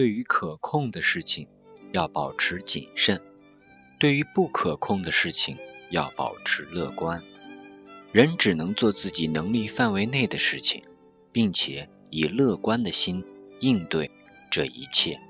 [0.00, 1.46] 对于可控的事情
[1.92, 3.20] 要保持谨慎，
[3.98, 5.58] 对于不可控的事情
[5.90, 7.22] 要保持乐观。
[8.10, 10.84] 人只能做自己能力范围内的事情，
[11.32, 13.26] 并且以乐观的心
[13.60, 14.10] 应对
[14.50, 15.20] 这一切。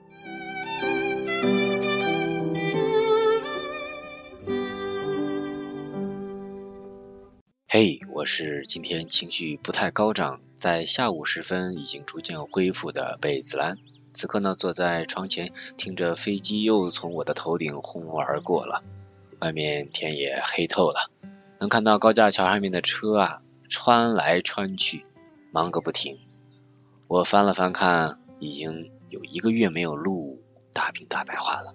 [7.67, 13.77] 嘿，我是今天情绪不太高涨，在下午时分已经逐渐恢复的贝子兰。
[14.13, 18.83] 此刻呢，坐在窗前，听着飞机又从我的头顶轰隆而过了，
[19.39, 21.11] 外面天也黑透了，
[21.59, 25.05] 能看到高架桥上面的车啊穿来穿去，
[25.53, 26.19] 忙个不停。
[27.07, 31.75] 我翻了翻看，已经有一个月没有录大饼大白话了。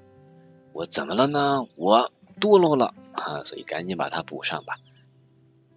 [0.73, 1.65] 我怎么了呢？
[1.75, 3.43] 我堕落了啊！
[3.43, 4.75] 所以赶紧把它补上吧。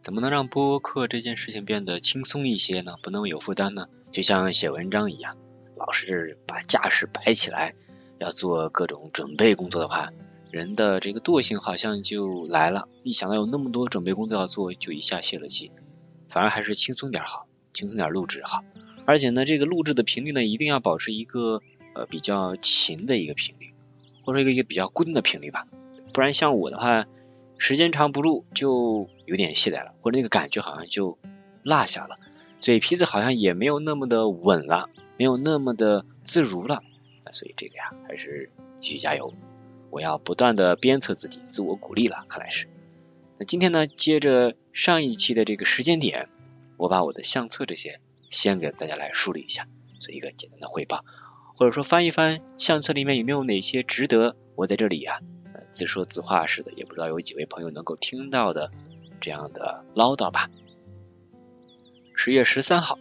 [0.03, 2.97] 怎么能让播客这件事情变得轻松一些呢？
[3.03, 3.89] 不能有负担呢？
[4.11, 5.37] 就像写文章一样，
[5.79, 7.75] 老是把架势摆起来，
[8.19, 10.11] 要做各种准备工作的话，
[10.51, 12.89] 人的这个惰性好像就来了。
[13.03, 15.71] 一想到有那么多准备工作要做，就一下泄了气。
[16.29, 18.63] 反而还是轻松点好，轻松点录制好。
[19.07, 21.63] 而且呢，这个录制的频率呢，一定要保持一个
[21.95, 23.73] 呃比较勤的一个频率，
[24.25, 25.67] 或者一个一个比较固定的频率吧。
[26.13, 27.07] 不然像我的话。
[27.61, 31.19] 时间长不录就有点懈怠了，或者那个感觉好像就
[31.65, 32.15] 落下了，
[32.61, 36.83] 嘴皮子好像也没有那么的稳了，没有那么的自如了，
[37.33, 39.35] 所以这个呀还是继续加油，
[39.91, 42.69] 我要不断的鞭策自己，自我鼓励了，看来是。
[43.37, 46.29] 那今天呢，接着上一期的这个时间点，
[46.77, 49.67] 我把我的相册这些先给大家来梳理一下，
[50.01, 51.05] 做一个简单的汇报，
[51.57, 55.21] 或者说翻一翻相册里面有没有哪些值得我在这里呀。
[55.71, 58.71] 自说自话似的，也不知道有几位朋友能够听到的
[59.21, 60.49] 这样的唠叨吧。
[62.15, 62.99] 十月十三号，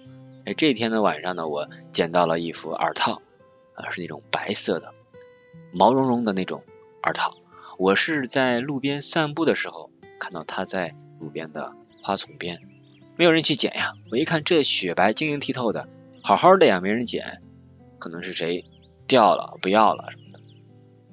[0.47, 3.21] 哎，这天的晚上呢，我捡到了一副耳套，
[3.73, 4.93] 啊，是那种白色的，
[5.73, 6.63] 毛茸茸的那种
[7.03, 7.35] 耳套。
[7.77, 9.91] 我是在路边散步的时候
[10.21, 12.61] 看到它在路边的花丛边，
[13.17, 13.91] 没有人去捡呀。
[14.09, 15.89] 我一看这雪白晶莹剔透的，
[16.23, 17.41] 好好的呀，没人捡，
[17.99, 18.63] 可能是谁
[19.05, 20.39] 掉了不要了什么的。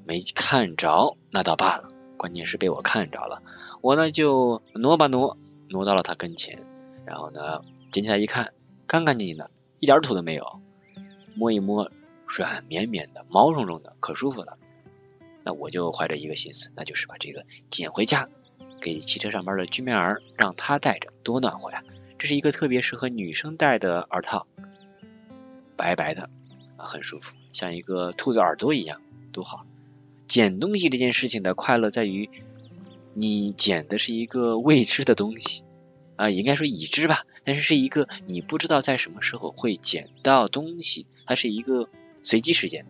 [0.06, 3.42] 没看着那倒罢了，关键是被我看着了。
[3.82, 5.36] 我呢就挪吧挪，
[5.68, 6.62] 挪到了他跟前，
[7.04, 8.52] 然后呢捡起来一看，
[8.86, 9.50] 干干净净的，
[9.80, 10.60] 一点土都没有。
[11.34, 11.90] 摸一摸，
[12.26, 14.56] 软绵绵的，毛茸茸的，可舒服了。
[15.42, 18.28] 那我就怀着一个心思，那就是把这个捡回家，
[18.80, 21.82] 给汽车上班的居民儿让他戴着，多暖和呀！
[22.18, 24.46] 这是一个特别适合女生戴的耳套，
[25.76, 26.30] 白白的，
[26.76, 29.02] 很舒服，像一个兔子耳朵一样，
[29.32, 29.66] 多好。
[30.26, 32.30] 捡东西这件事情的快乐在于，
[33.12, 35.62] 你捡的是一个未知的东西
[36.16, 41.88] 啊，应该说已知吧，但是是一个你不知道在什么时候会捡到东西，它是一个
[42.22, 42.86] 随机事件。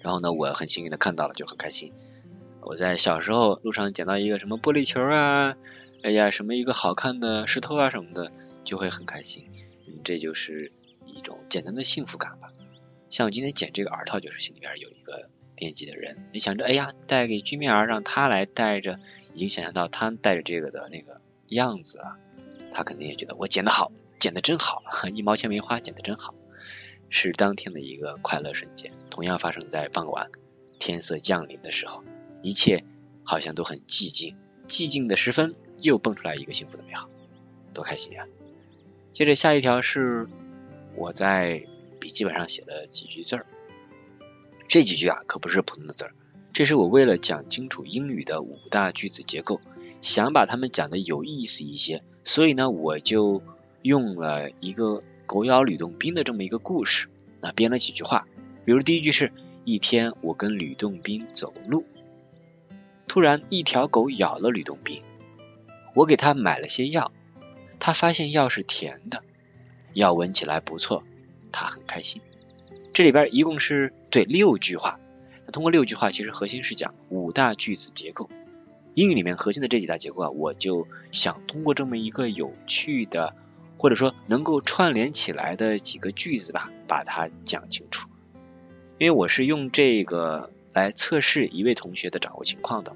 [0.00, 1.92] 然后呢，我很幸运的看到了，就很开心。
[2.60, 5.56] 我在小时候路上捡到一个什么玻璃球啊，
[6.02, 8.32] 哎呀，什么一个好看的石头啊什么的，
[8.64, 9.44] 就会很开心。
[10.04, 10.72] 这就是
[11.06, 12.52] 一种简单的幸福感吧。
[13.08, 15.28] 像我今天捡这个耳套，就是心里边有一个。
[15.56, 18.98] 惦记的人，你想着，哎呀，带给居民儿，让他来带着，
[19.34, 21.19] 已经想象到他带着这个的那个
[21.54, 22.18] 样子啊，
[22.72, 24.82] 他肯定也觉得我剪的好，剪的真好，
[25.14, 26.34] 一毛钱没花，剪的真好，
[27.08, 28.92] 是当天的一个快乐瞬间。
[29.10, 30.30] 同样发生在傍晚，
[30.78, 32.02] 天色降临的时候，
[32.42, 32.84] 一切
[33.24, 37.08] 好像都很寂静，寂静的时分，又蹦出来一个幸福的美好，
[37.74, 38.26] 多开心啊！
[39.12, 40.28] 接着下一条是
[40.94, 41.66] 我在
[41.98, 43.46] 笔记本上写的几句字儿。
[44.68, 46.14] 这几句啊，可不是普通的字儿，
[46.52, 49.60] 这是我为了讲清楚英语的五大句子结构，
[50.02, 53.42] 想把它们讲的有意思一些，所以呢，我就
[53.82, 57.08] 用了一个狗咬吕洞宾的这么一个故事，
[57.40, 58.26] 那编了几句话，
[58.64, 59.32] 比如第一句是
[59.64, 61.84] 一天我跟吕洞宾走路，
[63.06, 65.02] 突然一条狗咬了吕洞宾，
[65.94, 67.12] 我给他买了些药，
[67.78, 69.22] 他发现药是甜的，
[69.92, 71.04] 药闻起来不错，
[71.52, 72.22] 他很开心。
[72.92, 74.98] 这里边一共是对六句话，
[75.46, 78.28] 那通过六句话，其实核心是讲五大句子结构。
[78.94, 83.34] 英语里面核心的这几大结构啊，我就想通过这么一个有趣的，
[83.78, 88.08] 或者说能够串联起来的几个句子吧，把它讲清楚。
[88.98, 92.94] 因为我是用这个来测试一位同学的掌握情况的，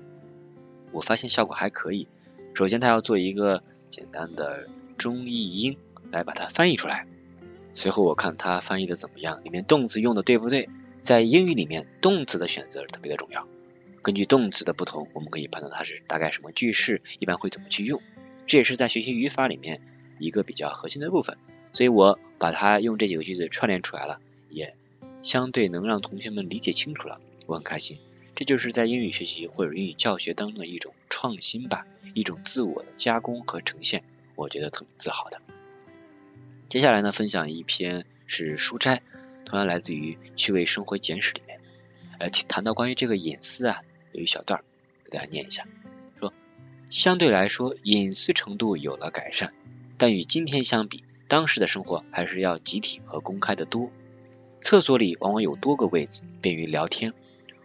[0.93, 2.09] 我发现效果还可以。
[2.55, 4.69] 首先，他要做一个简单的
[4.99, 5.77] 中译英
[6.11, 7.07] 来把它翻译出来。
[7.73, 10.69] 随后我看他翻译的怎么样，里面动词用的对不对？
[11.03, 13.47] 在英语里面，动词的选择特别的重要。
[14.05, 18.01] 根据动词的不同，我们可以判断它是大概什么句式，一般会怎么去用。
[18.47, 19.81] 这也是在学习语法里面
[20.19, 21.39] 一个比较核心的部分。
[21.73, 24.21] 所以我把它用这几个句子串联出来了，
[24.51, 24.77] 也
[25.23, 27.99] 相对能让同学们理解清楚了，我很开心。
[28.37, 34.05] 这就是在英语学习或者英语教学当中的一种创新吧，一种自我的加工和呈现，
[34.37, 35.41] 我觉得挺自豪的。
[36.69, 39.03] 接下来呢，分享一篇是书摘，
[39.47, 41.61] 同样来自于《趣味生活简史》里面，
[42.19, 43.83] 呃，谈到关于这个隐私啊，
[44.15, 44.63] 有一小段
[45.05, 45.67] 给大家念一下，
[46.19, 46.33] 说
[46.89, 49.53] 相对来说隐私程度有了改善，
[49.99, 53.91] 但与今天相比，当时的生活还是要集体和公开的多。
[54.61, 57.13] 厕所里往往有多个位子，便于聊天。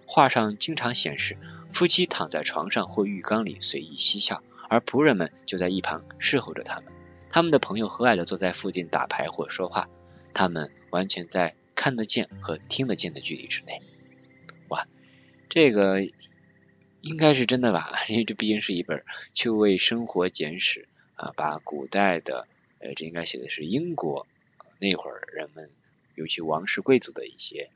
[0.06, 1.38] 画上经常显示
[1.72, 6.92] 夫妻躺在床上或浴缸里随意嬉笑，而仆人们就在一旁侍候着他们。
[7.30, 9.88] 他们的朋友和蔼地坐在附近打牌或说话，
[10.34, 13.82] 他们完全在看得见和听得见的距离之内。
[14.70, 14.88] 哇，
[15.48, 16.02] 这个
[17.10, 17.92] 应该是真的吧？
[18.08, 19.04] 因为这毕竟是一本
[19.34, 22.48] 趣味生活简史啊，把古代的
[22.78, 24.28] 呃，这应该写的是英国
[24.80, 25.72] 那会儿人们，
[26.14, 27.70] 尤其王室贵族的一些。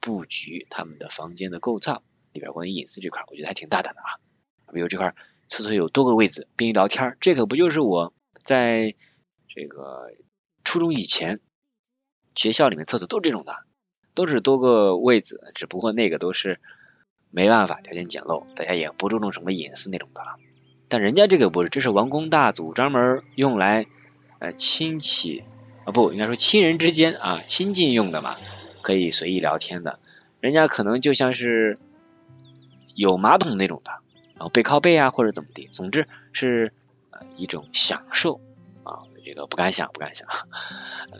[0.00, 2.02] 布局他们的房间的构造
[2.32, 4.18] 里边关于隐私这块，我觉得还挺大胆的啊。
[4.72, 5.14] 比如这块
[5.48, 8.96] 厕所有多个位子，便于聊天，这可不就是我在
[9.54, 10.12] 这个
[10.64, 11.38] 初中以前
[12.34, 13.54] 学校里面厕所都是这种的，
[14.14, 16.58] 都是多个位子，只不过那个都是
[17.32, 20.36] 没办法，条件简陋，大家也不注重什么隐私那种的了。
[20.88, 23.86] 但人家这个不是，这是王公大族专门用来
[24.38, 25.42] 呃亲戚
[25.84, 28.36] 啊不应该说亲人之间啊亲近用的嘛。
[28.82, 30.00] 可以随意聊天的，
[30.40, 31.78] 人家可能就像是
[32.96, 33.92] 有马桶那种的，
[34.34, 36.72] 然后背靠背啊或者怎么地，总之是
[37.12, 38.40] 呃一种享受
[38.82, 40.26] 啊，这个不敢想不敢想，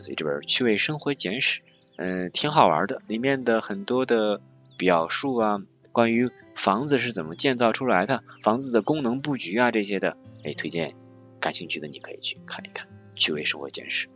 [0.03, 1.61] 所以这本趣味生活简史
[1.95, 4.41] 嗯挺好玩的，里面的很多的
[4.77, 5.61] 表述啊，
[5.93, 10.95] 关于房子是怎么建造出来的，房子的功能布局啊这些的，哎推荐
[11.39, 14.09] 感兴趣的你可以去看一看趣味生活简史。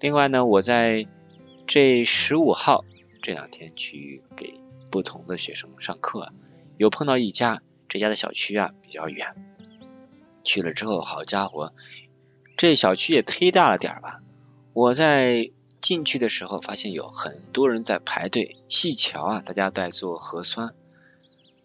[0.00, 1.06] 另外呢，我在。
[1.70, 2.86] 这十五号
[3.20, 4.54] 这两天去给
[4.90, 6.32] 不同的学生上课，
[6.78, 9.34] 有碰到一家，这家的小区啊比较远，
[10.44, 11.74] 去了之后，好家伙，
[12.56, 14.22] 这小区也忒大了点儿吧？
[14.72, 20.74] 我在进去的时候发现有很多人在排队，细瞧啊，大家在做核酸，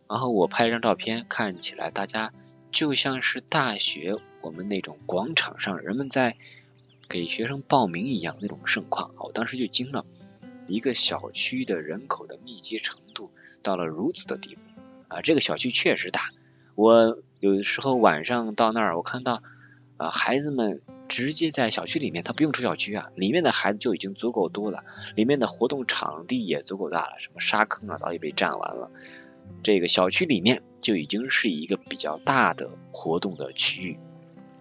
[0.07, 2.33] 然后我拍一张照片，看起来大家
[2.71, 6.36] 就像是大学我们那种广场上人们在。
[7.10, 10.04] 给学生报名一样那种盛况，我当时就惊了，
[10.68, 13.30] 一个小区的人口的密集程度
[13.62, 14.62] 到了如此的地步
[15.10, 15.21] 啊！
[15.21, 16.31] 这个小区确实大，
[16.74, 19.44] 我有的时候晚上到那儿，我看到
[19.98, 20.81] 啊孩子们
[21.13, 24.83] 直接在小区里面，他不用出小区啊，里面的孩子就已经足够多了，
[25.15, 28.89] 里面的活动场地也足够大了，什么沙坑啊早已被占完了，
[29.62, 34.00] 这个小区里面就已经是一个比较大的活动的区域。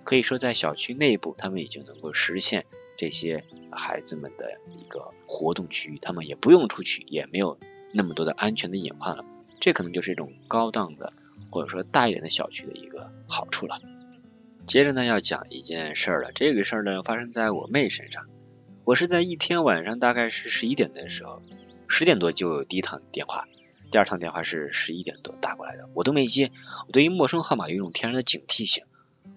[0.04, 2.66] 可以说，在小区内部，他们已经能够实现
[2.98, 7.56] 这些孩子们的一个活动区域，他们也不用出去，也没有
[7.94, 9.24] 那么多的安全的隐患了。
[9.58, 11.14] 这可能就是一种高档的，
[11.50, 13.80] 或者说大一点的小区的一个好处了。
[14.66, 16.32] 接着呢，要讲一件事儿了。
[16.32, 18.26] 这个事儿呢，发生在我妹身上。
[18.84, 21.42] 我是在一天晚上，大概是十一点的时候，
[21.88, 23.46] 十点多就有第一趟电话，
[23.90, 26.50] 第二趟电话是十一点多打过来的，我都没接。
[26.86, 28.84] 我对于陌生号码有一种天然的警惕性。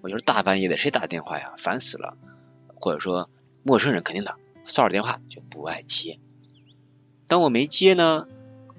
[0.01, 1.53] 我就是大半夜的，谁打电话呀？
[1.58, 2.17] 烦死了！
[2.75, 3.29] 或者说
[3.63, 6.20] 陌生人肯定打骚扰电话就不爱接。
[7.27, 8.27] 当我没接呢，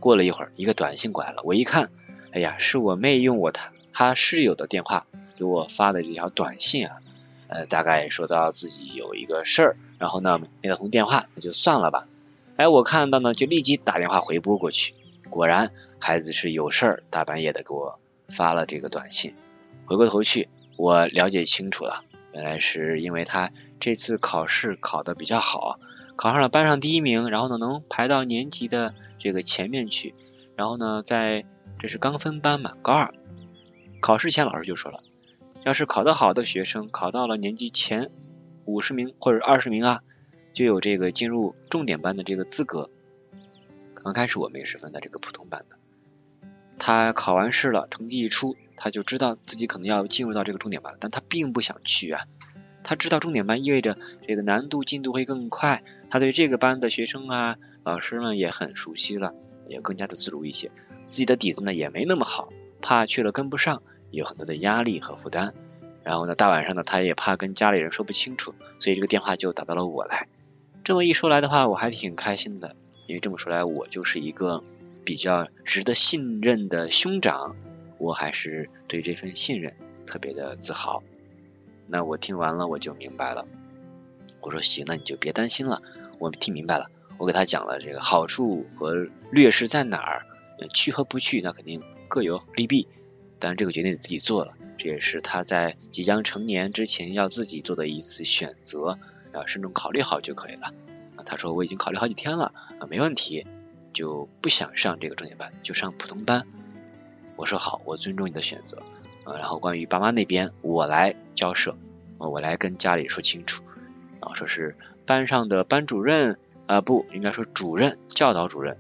[0.00, 1.42] 过了一会儿，一个短信过来了。
[1.44, 1.90] 我一看，
[2.32, 6.96] 哎呀，是我妹用我她她室友的电话给我发的这条短信啊。
[7.48, 12.08] 呃，大概说到自己有一个事儿，然后呢没打通电话，那就算了吧。
[12.56, 14.94] 哎，我看到呢，就立即打电话回拨过去。
[15.30, 19.34] 果然，孩子是有事儿，大半夜的给我发了这个短信。
[19.86, 20.48] 回过头去。
[20.78, 23.50] 我了解清楚了，原来是因为他
[23.80, 25.80] 这次考试考的比较好，
[26.16, 30.14] 考上了班上第一名，然后呢能排到年级的这个前面去，
[30.54, 31.46] 然后呢在
[31.78, 33.14] 这是刚分班嘛，高二，
[34.00, 35.00] 考试前老师就说了，
[35.66, 38.12] 要是考得好的学生考到了年级前
[38.66, 40.00] 五十名或者二十名啊，
[40.52, 42.88] 就有这个进入重点班的这个资格。
[43.94, 45.76] 刚开始我们也是分在这个普通班的，
[46.78, 48.56] 他考完试了，成绩一出。
[48.76, 52.26] 他就知道自己可能要进入到这个重点班，但他并不想去啊。
[52.84, 59.34] 他知道重点班意味着这个难度进度会更快，他对这个班的学生啊、老师们也很熟悉了，
[59.66, 60.70] 也更加的自如一些。
[61.08, 65.54] 自己的底子呢也没那么好，怕去了跟不上，有很多的压力和负担。
[66.02, 70.28] 然后呢，大晚上的他也怕跟家里人说不清楚，所以这个电话就打到了我来。
[70.84, 72.76] 这么一说来的话，我还挺开心的，
[73.08, 74.62] 因为这么说来，我就是一个
[75.04, 77.56] 比较值得信任的兄长。
[77.98, 79.72] 我还是对这份信任
[80.06, 81.02] 特别的自豪。
[81.88, 83.46] 那我听完了，我就明白了。
[84.42, 85.80] 我说行，那你就别担心了。
[86.20, 90.26] 我听明白了，我给他讲了这个好处和劣势在哪儿，
[90.72, 92.86] 去和不去那肯定各有利弊，
[93.38, 98.98] 当然这个决定你自己做了，这也是他在即将成年之前要自己做的一次选择，
[99.34, 100.72] 要慎重考虑好就可以了。
[101.16, 103.46] 啊，他说我已经考虑好几天了，啊，没问题，
[103.92, 106.46] 就不想上这个重点班，就上普通班。
[107.36, 108.82] 我说好，我尊重你的选择。
[109.24, 111.72] 啊，然后关于爸妈那边，我来交涉，
[112.18, 113.64] 啊我来跟家里说清楚，
[114.20, 118.76] 然后说是班上的班主任，啊不应该说主任，教导主任，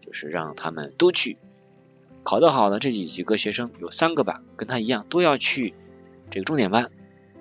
[0.00, 1.36] 就是让他们都去，
[2.22, 5.74] 考得好的这几几个学生有三个吧，跟他一样都要去
[6.30, 6.90] 这个重点班，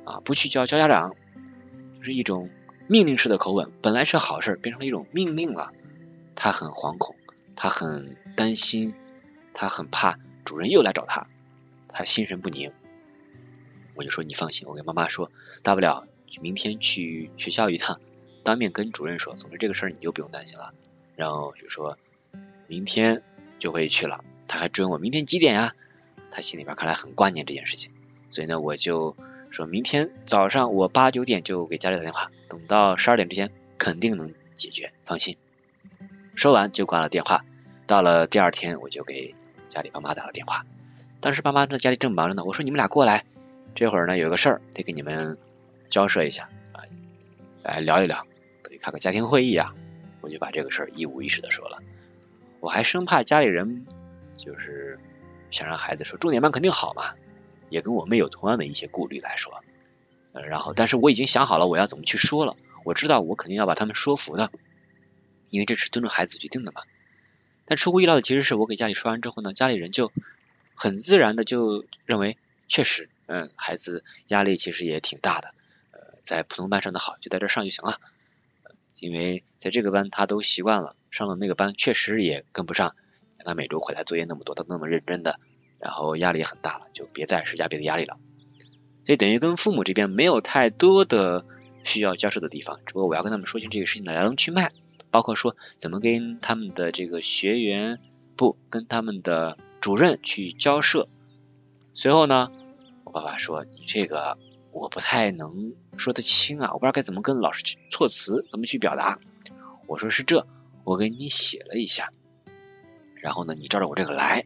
[0.05, 1.15] 啊不去叫叫家长，
[1.97, 2.49] 就是一种
[2.87, 5.71] 命令式的口吻，本来是好事，变成了一种命令了，
[6.35, 7.15] 他很惶恐，
[7.55, 8.93] 他很担心，
[9.53, 11.27] 他很怕主任又来找他。
[11.91, 12.71] 他心神不宁，
[13.95, 15.31] 我就说你放心，我跟妈妈说，
[15.63, 16.07] 大不了
[16.39, 17.99] 明天去学校一趟，
[18.43, 19.35] 当面跟主任说。
[19.35, 20.73] 总之这个事儿你就不用担心了。
[21.15, 21.97] 然后就说
[22.67, 23.23] 明天
[23.57, 24.23] 就会去了。
[24.49, 25.73] 他还追问我明天几点呀？
[26.31, 27.93] 他心里边看来很挂念这件事情。
[28.31, 29.15] 所以呢，我就
[29.49, 35.37] 说明天早上我八九点就给家里打电话，等到十二点之前肯定能解决，放心。
[36.35, 37.45] 说完就挂了电话。
[37.87, 39.33] 到了第二天，我就给
[39.69, 40.65] 家里爸妈打了电话。
[41.21, 43.25] 当时爸妈在家里正忙着呢，我说你们俩过来，
[43.75, 45.37] 这会儿呢有个事儿得跟你们
[45.89, 46.85] 交涉一下啊，
[47.63, 48.25] 来聊一聊，
[48.63, 49.73] 等于开个家庭会议啊，
[50.21, 51.79] 我就把这个事儿一五一十的说了。
[52.59, 53.85] 我还生怕家里人
[54.43, 54.99] 就是
[55.51, 57.13] 想让孩子说重点班肯定好嘛，
[57.69, 59.63] 也跟我们有同样的一些顾虑来说，
[60.33, 62.55] 然后但是我已经想好了我要怎么去说了，
[62.85, 64.51] 我知道我肯定要把他们说服的，
[65.49, 66.81] 因为这是尊重孩子决定的嘛。
[67.65, 70.11] 但出乎意料的其实是我给家里说完之后呢，家里人就。
[70.81, 72.37] 很自然的就认为，
[72.69, 75.53] 确实，嗯，孩子压力其实也挺大的，
[75.91, 77.99] 呃，在普通班上的好，就在这上就行了，
[79.01, 82.95] 因为在这个班他都习惯了，上了那个班确实也跟不上，
[83.45, 85.39] 他每周回来作业那么多，他那么认真的，
[85.79, 88.17] 然后压力也很大了，就别再施加别的压力了，
[89.05, 91.45] 所以等于跟父母这边没有太多的
[91.83, 94.71] 需要交涉的地方，只不过我要跟他们说清这个事情的来龙去脉，
[95.11, 97.99] 包括说怎么跟他们的这个学员
[98.35, 99.57] 不跟他们的。
[99.81, 101.07] 主任去交涉，
[101.93, 102.51] 随后呢，
[103.05, 104.37] 我爸爸说：“你这个
[104.73, 109.19] 我不太能说得清啊，我不知道该怎么跟老师去措辞，怎么去表达。”
[109.87, 110.45] 我说：“是这，
[110.83, 112.11] 我给你写了一下，
[113.19, 114.45] 然后呢，你照着我这个来。”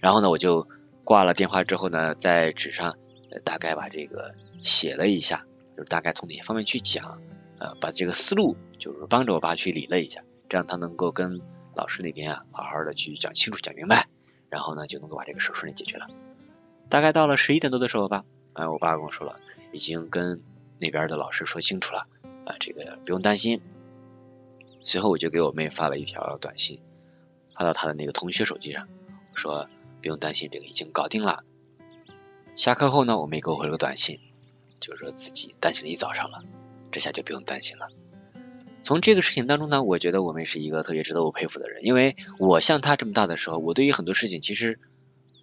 [0.00, 0.66] 然后呢，我就
[1.04, 2.96] 挂了电话之后呢，在纸上
[3.44, 5.44] 大概把这个写了一下，
[5.76, 7.20] 就是大概从哪些方面去讲，
[7.58, 11.40] 呃，把这个思路就是帮着我爸去理了一下，这样他能够跟
[11.74, 14.08] 老师那边啊好好的去讲清楚、讲明白。
[14.48, 16.08] 然后呢，就能够把这个事顺利解决了。
[16.88, 19.38] 大概到了十一点多的时候吧，哎，我爸跟我说了，
[19.70, 20.42] 已经跟
[20.80, 22.08] 那边的老师说清楚了，
[22.46, 23.60] 啊，这个不用担心。
[24.82, 26.80] 随后我就给我妹发了一条短信，
[27.60, 28.88] 发到他的那个同学手机上，
[29.32, 29.68] 我说
[30.00, 31.44] 不用担心，这个已经搞定了。
[32.56, 34.18] 下课后呢，我妹给我回了个短信，
[34.80, 36.42] 就是说自己担心了一早上了，
[36.90, 37.88] 这下就不用担心了。
[38.82, 44.80] 从这个事情当中呢，我觉得我妹是一个特别值得我佩服的人，因为我像她这么大的时候，我对于很多事情其实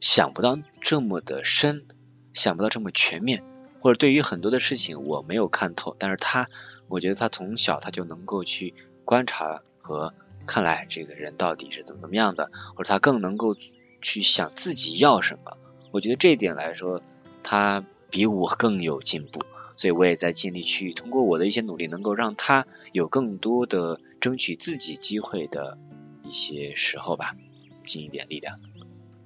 [0.01, 1.86] 想不到这么的深，
[2.33, 3.43] 想不到这么全面，
[3.79, 6.50] 或者对于很多的事情我没有看透，但是她，
[6.88, 8.74] 我觉得她从小她就能够去
[9.05, 10.15] 观察和
[10.47, 13.55] 看来这个人到底是怎么怎么样的，或者他更能够
[14.01, 15.57] 去想自己要什么，
[15.91, 17.03] 我觉得这一点来说，
[17.43, 19.41] 他比我更有进步。
[19.75, 25.77] 所以我也在尽力去通过我的一些努力，能够让他有更多的争取自己机会的
[26.23, 27.35] 一些时候吧，
[27.83, 28.59] 尽一点力量。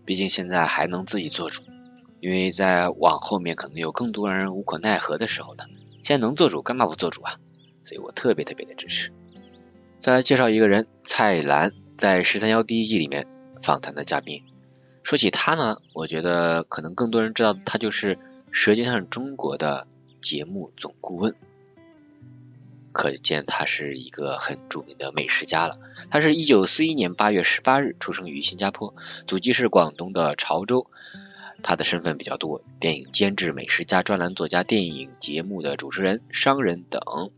[0.04, 1.64] 毕竟现在还能自己做主，
[2.20, 5.64] 因为在往后面可能有更多人无可奈何的时候呢。
[6.04, 7.38] 现在能做主，干嘛不做主啊？
[7.86, 9.14] 所以我特别特别的支持。
[10.02, 13.28] 再来介绍一个人，蔡澜，在十三幺第一季里面
[13.62, 14.44] 访谈的嘉宾。
[15.04, 18.16] 说起他呢，我觉得可能更多人知道他就是
[18.52, 19.88] 《舌尖上中国》的。
[20.22, 21.34] 节目总顾问，
[22.92, 25.80] 可见他是一个很著名的美食家了。
[26.12, 28.94] 他是一九四一年八月十八日出生于新加坡，
[29.26, 30.86] 祖籍是广东的潮州。
[31.64, 37.32] 他的身份比较多：电影监制、美食家、专栏作家、电影节目的主持人、商人等。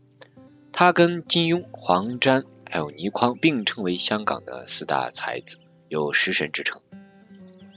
[0.70, 6.80] 他跟金庸、黄沾还有倪匡并称为香港的四大才子，有食神之称。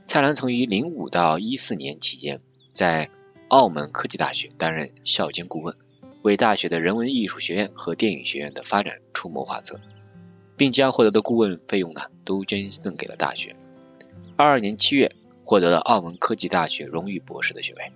[0.06, 2.42] 蔡澜曾于零五到一四年期间
[2.72, 3.10] 在。
[3.50, 5.78] 澳门科技大学担任校监顾问，
[6.22, 9.80] 为大学的人文艺术学院和电影学院的发展出谋划策，
[10.58, 13.56] 并将获得的顾问费用呢都捐赠给了大学。
[14.36, 15.16] 二二年七月
[15.46, 17.94] 获得了澳门科技大学荣誉博士的学位。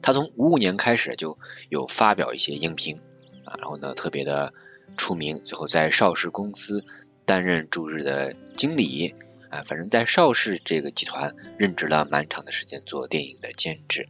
[0.00, 3.00] 他从五五年开始就有发表一些影评
[3.44, 4.54] 啊，然后呢特别的
[4.96, 6.84] 出名，最后在邵氏公司
[7.24, 9.14] 担任驻日的经理
[9.50, 14.08] 啊，反正在邵氏这个集团任职了蛮长的时间，做电影的监制。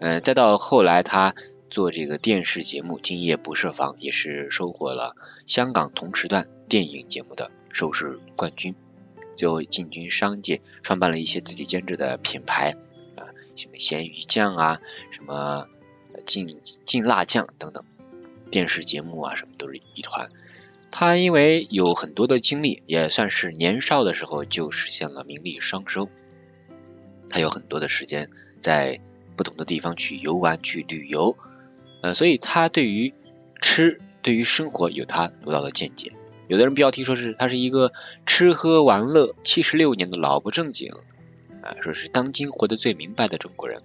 [0.00, 1.34] 嗯，再到后来他
[1.68, 5.14] 做这个电视节目《今夜不设防》，也是收获了
[5.46, 8.74] 香港同时段电影节目的收视冠军。
[9.36, 12.76] 最后进军商界，创办了一些自己监制的品牌
[13.16, 14.80] 啊，什么咸鱼酱啊，
[15.12, 15.66] 什么
[16.26, 17.84] 劲劲辣酱等等。
[18.50, 20.28] 电视节目啊，什么都是一团。
[20.92, 26.08] 他因为有很多的经历，也算是年少的时候就实现了名利双收。
[27.28, 28.28] 他有很多的时间
[28.60, 29.00] 在
[29.36, 31.36] 不同的地方去游玩、去旅游，
[32.02, 33.14] 呃，所以他对于
[33.60, 36.12] 吃、对于生活有他独到的见解。
[36.48, 37.92] 有的人标题说是他是一个
[38.26, 40.92] 吃喝玩乐七十六年的老不正经，
[41.62, 43.80] 啊，说是当今活得最明白的中国人。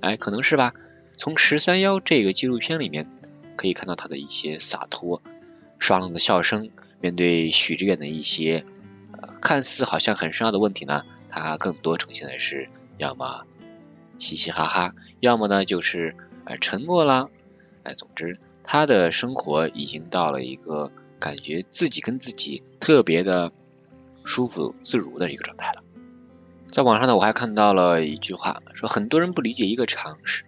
[0.00, 0.72] 哎，可能是吧。
[1.18, 3.06] 从十三幺这个纪录片里面。
[3.56, 5.22] 可以看到他的一些洒脱、
[5.78, 6.70] 爽朗的笑声。
[6.98, 8.64] 面对许志远的一些
[9.12, 13.44] 呃看似好像很深奥的问题呢，他更多呈现的是要么
[14.18, 17.28] 嘻嘻哈哈，要么呢就是呃沉默啦。
[17.82, 23.52] 哎，总之他的生活已经到了一个感觉自己跟自己特别的
[24.24, 25.82] 舒服自如的一个状态了。
[26.70, 30.44] 在网上呢，我还看到了一句话，说很多人不理解一个常识。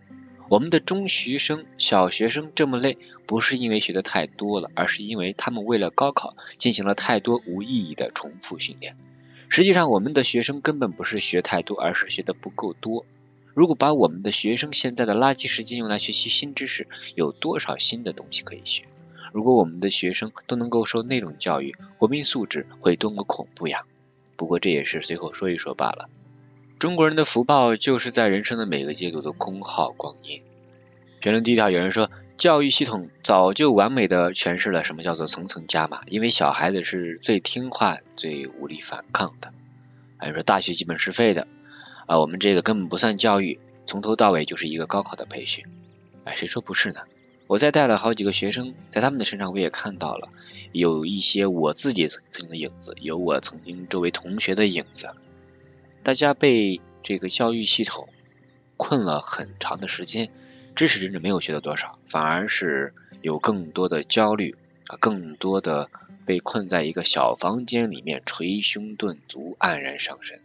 [0.50, 8.96] 我们的中学生、小学生这么累，不是因为学的太多了，而是因为他们为了高考进行了太多无意义的重复训练。
[9.50, 13.04] 实际上，我们的学生根本不是学太多，而是学的不够多。
[13.52, 18.84] 如果把我们的学生现在的垃圾时间用来学习新知识，有多少新的东西可以学？
[19.34, 23.82] 如果我们的学生都能够受那种教育，国民素质会多么恐怖呀！
[24.36, 26.08] 不过这也是随口说一说罢了。
[26.78, 30.42] 中国人的福报就是在人生的每个阶段都空耗光阴。
[31.18, 39.52] 评论第一条有人说，教育系统早就完美的诠释了什么叫做层层加码，因为小孩子是最听话、最无力反抗的。
[40.18, 41.48] 还有说大学基本是废的
[42.06, 45.64] 啊，我们这个根本不算教育，从头到尾就是一个高考的培训。
[46.22, 47.00] 哎，谁说不是呢？
[47.48, 50.28] 我在带了好几个学生，在他们的身上我也看到了
[50.70, 55.08] 有一些我自己曾经的影子，有我曾经周围同学的影子。
[56.08, 58.08] 大家被这个教育系统
[58.78, 60.30] 困了很长的时间，
[60.74, 65.90] 知识真正没有学到多少，反而是有更多的焦虑啊，更多的
[66.24, 70.40] 被困在一个小房间里面，捶胸顿足，黯然伤神，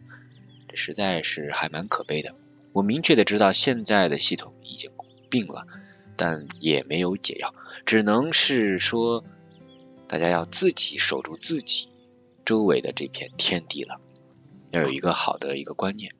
[0.68, 2.34] 这实在是还蛮可悲的。
[2.74, 4.90] 我明确的知道现在的系统已经
[5.30, 5.66] 病了，
[6.14, 7.54] 但也没有解药，
[7.86, 9.24] 只能是说
[10.08, 11.88] 大家要自己守住自己
[12.44, 13.98] 周围的这片天地了。
[14.74, 16.14] 要有一个好的一个观念。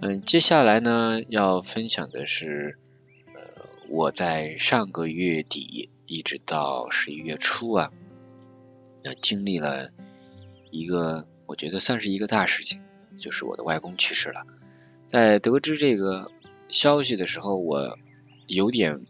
[0.00, 2.76] 嗯，接下来呢，要分享的是，
[3.34, 7.90] 呃，我在上个月底一直到十一月初啊，
[9.02, 9.92] 那经历了
[10.70, 12.82] 一个我觉得算是一个大事情，
[13.18, 14.46] 就是我的外公去世了。
[15.08, 16.30] 在得知这个
[16.68, 17.98] 消息的时候，我
[18.46, 19.06] 有点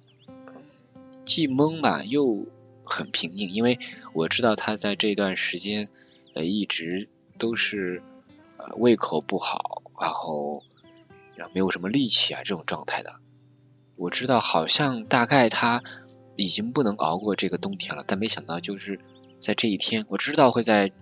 [1.25, 2.47] 既懵吧，又
[2.85, 3.81] 很平静，因为
[4.13, 5.89] 我知道他在这段时间
[6.35, 7.09] 呃一直。
[7.39, 8.03] 都是
[8.57, 10.63] 呃胃口不好，然后
[11.35, 13.17] 然后没有什么力气啊这种状态的。
[13.97, 15.83] 我知道好像大概他
[16.37, 19.01] 已经不能熬过这个冬天了，但没想到就是
[19.39, 20.93] 在这一天，我知道会在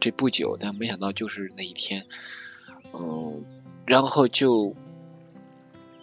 [0.00, 2.06] 这不久，但没想到就是那一天，
[2.94, 3.44] 嗯，
[3.84, 4.74] 然后就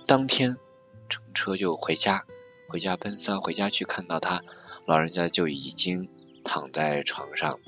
[0.06, 0.58] 当天
[1.10, 2.26] 乘车就回家，
[2.70, 4.44] 回家奔丧，回家去看到他
[4.86, 6.10] 老人家就已经
[6.44, 7.60] 躺在床上。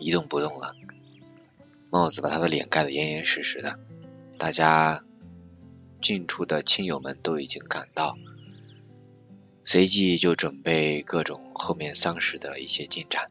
[0.00, 0.74] 一动不动了，
[1.90, 3.78] 帽子把他的脸盖得严严实实的。
[4.38, 5.02] 大家
[6.00, 8.16] 近处的亲友们都已经赶到，
[9.64, 13.30] 随即就准备各种后面丧事的一些进展。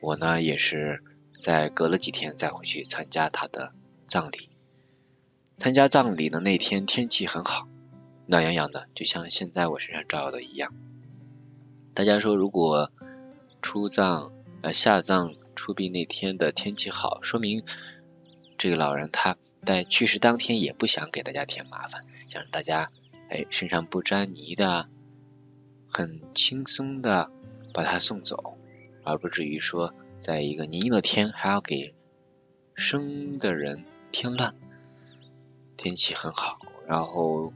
[0.00, 1.04] 我呢也是
[1.40, 3.72] 在隔了几天再回去参加他的
[4.08, 4.48] 葬礼。
[5.56, 7.68] 参加葬礼的那天天气很好，
[8.26, 10.74] 暖洋洋的，就像现在我身上照耀的一样。
[11.94, 12.90] 大家说，如果
[13.62, 15.34] 出葬呃下葬。
[15.60, 17.64] 出殡那天的天气好，说明
[18.56, 22.90] 这个老人他在去世当天也不想给大家添麻烦，想让大家
[23.28, 24.88] 哎身上不沾泥的，
[25.86, 27.30] 很轻松的
[27.74, 28.56] 把他送走，
[29.04, 31.94] 而不至于说在一个泥泞的天还要给
[32.74, 34.54] 生的人添乱。
[35.76, 37.52] 天气很好，然后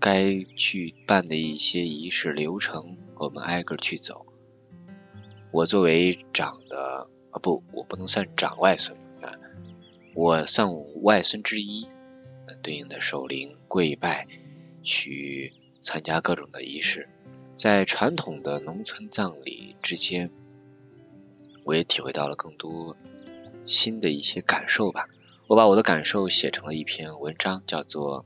[0.00, 4.26] 该去办的一些仪式流程，我们挨个去走。
[5.52, 7.08] 我作为长的。
[7.38, 9.38] 不，我不能算长外孙啊，
[10.14, 10.68] 我算
[11.02, 11.86] 外孙之一，
[12.62, 14.26] 对应的守灵跪拜，
[14.82, 17.08] 去参加各种的仪式。
[17.56, 20.30] 在传统的农村葬礼之间，
[21.64, 22.96] 我也体会到了更多
[23.66, 25.08] 新的一些感受吧。
[25.48, 28.24] 我把我的感受写成了一篇文章，叫做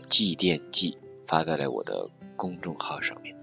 [0.08, 0.92] 《祭奠记》，
[1.28, 3.36] 发在了我的公众号上面。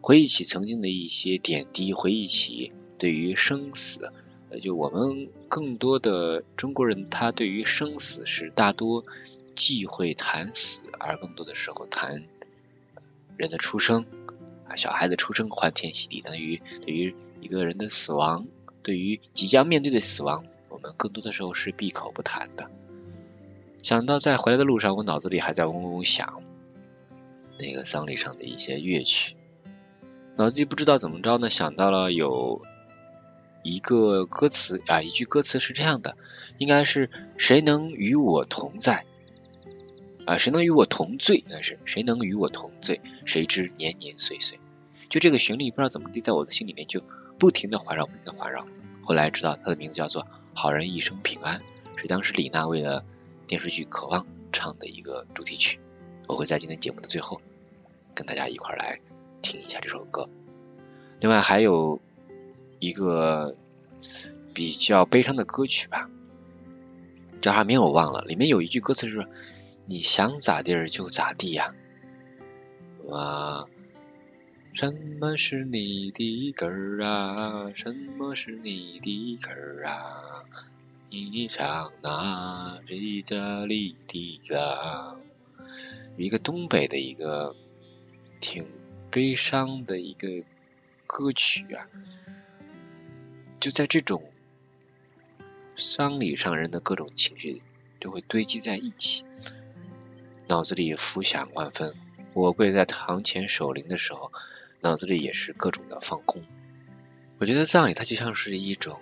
[0.00, 4.12] 回忆起曾经的一些点滴，回忆起对于生死，
[4.50, 9.04] 呃就我们更多的中国人，他对于生死是大多
[9.54, 12.24] 忌讳谈死，而更多的时候谈
[13.36, 14.06] 人的出生
[14.68, 18.46] 啊，小孩子出生欢天喜地，等于对于一个人的死亡，
[18.82, 20.44] 对于即将面对的死亡。
[20.68, 22.70] 我们更多的时候是闭口不谈的。
[23.82, 26.42] 想到在回来的路上，我脑子里还在嗡嗡嗡响
[27.58, 29.36] 那个丧礼上的一些乐曲，
[30.36, 32.60] 脑子里不知道怎么着呢，想到了有
[33.66, 36.16] 一个歌词啊，一句歌词是这样的，
[36.58, 39.04] 应该是谁能与我同在
[40.24, 40.38] 啊？
[40.38, 41.44] 谁能与我同醉？
[41.48, 43.00] 那是谁能与我同醉？
[43.24, 44.60] 谁知年年岁岁？
[45.08, 47.02] 就这个旋律，不知道怎么地，在我的心里面就
[47.38, 48.66] 不停的环绕，不停的环绕。
[49.02, 50.26] 后来知道它的名字叫做。
[50.58, 51.60] 好人一生平安
[51.96, 53.04] 是当时李娜为了
[53.46, 55.78] 电视剧《渴望》唱的一个主题曲，
[56.28, 57.42] 我会在今天节目的最后
[58.14, 58.98] 跟大家一块来
[59.42, 60.26] 听一下这首歌。
[61.20, 62.00] 另外还有
[62.78, 63.54] 一个
[64.54, 66.08] 比较悲伤的歌曲吧，
[67.40, 69.26] 叫啥名我忘了，里面有一句歌词是
[69.86, 71.74] “你想咋地儿就咋地呀”，
[73.10, 73.66] 啊，
[74.74, 77.72] 什么是你的根儿啊？
[77.74, 80.42] 什么是你的根儿啊？
[81.08, 85.16] 你唱哪里的里的啦？
[86.16, 87.54] 一个东北的一个
[88.40, 88.66] 挺
[89.10, 90.28] 悲伤的一个
[91.06, 91.86] 歌曲啊，
[93.60, 94.22] 就在这种
[95.76, 97.62] 丧礼上，人的各种情绪
[98.00, 99.24] 就会堆积在一起，
[100.46, 101.94] 脑子里浮想万分。
[102.34, 104.32] 我跪在堂前守灵的时候，
[104.80, 106.44] 脑子里也是各种的放空。
[107.38, 108.98] 我觉得葬礼它就像是一种。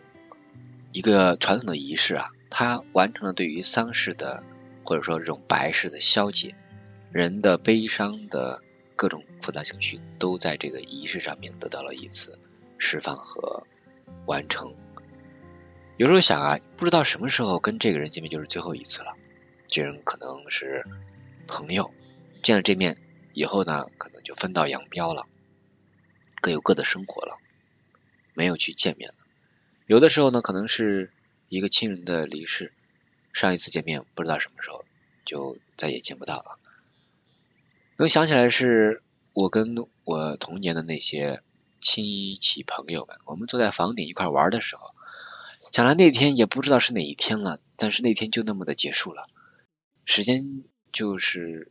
[0.92, 4.44] 一个传统的仪式啊，它完成了对于丧事的
[4.84, 6.54] 或者说这种白事的消解，
[7.12, 8.62] 人的悲伤的
[8.94, 12.38] 各种复杂情绪都在这个仪式上面得到了一次
[12.78, 13.66] 释放和
[14.26, 14.74] 完成。
[15.96, 19.14] 有时候想啊，不知道什么时候跟这个人见面就是最后一次了，
[19.68, 20.84] 这人可能是
[21.46, 21.92] 朋友，
[22.42, 22.98] 见了这面
[23.32, 25.26] 以后呢，可能就分道扬镳了，
[26.40, 27.38] 各有各的生活了，
[28.34, 29.14] 没有去见面了。
[29.86, 31.12] 有的时候呢，可能是
[31.48, 32.72] 一个亲人的离世，
[33.32, 34.84] 上一次见面不知道什么时候
[35.24, 36.56] 就再也见不到了。
[37.96, 41.43] 能想起来是我跟我童年的那些
[41.85, 44.94] 亲戚朋友们，我们坐在房顶一块玩的时候，
[45.70, 49.27] 想来那天也不知道是哪一天了，但是那天就那么的结束了，
[50.07, 51.70] 时间就是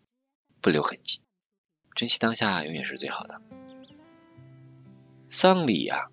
[0.62, 1.22] 不留痕迹，
[1.96, 3.42] 珍惜当下永远是最好的。
[5.32, 6.10] 丧礼呀，